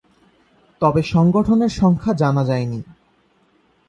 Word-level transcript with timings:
তবে 0.81 1.01
সংগঠনের 1.03 1.71
সংখ্যা 1.71 2.11
জানা 2.13 2.43
যায়নি। 2.45 2.79